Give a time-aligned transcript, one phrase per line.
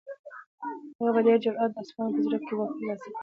[0.97, 3.17] هغه په ډېر جرئت د اصفهان په زړه کې واک ترلاسه کړ.